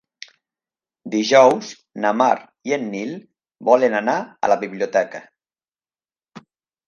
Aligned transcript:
Dijous 1.15 1.67
na 2.05 2.13
Mar 2.21 2.29
i 2.69 2.73
en 2.77 2.87
Nil 2.95 3.13
volen 3.69 3.97
anar 3.99 4.15
a 4.47 4.49
la 4.53 4.57
biblioteca. 4.63 5.21